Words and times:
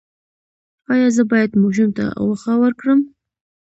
ایا 0.91 1.09
زه 1.15 1.23
باید 1.31 1.51
ماشوم 1.61 1.89
ته 1.97 2.05
غوښه 2.25 2.53
ورکړم؟ 2.63 2.99